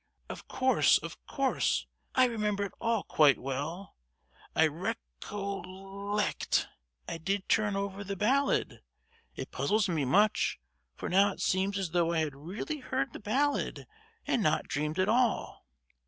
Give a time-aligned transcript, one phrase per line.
[0.29, 3.97] Of course, of course, I remember it all quite well.
[4.55, 6.67] I recoll—ect
[7.07, 8.81] I did turn over the ballad.
[9.35, 10.59] It puzzles me much,
[10.95, 13.85] for now it seems as though I had really heard the ballad,
[14.25, 15.67] and not dreamt it all."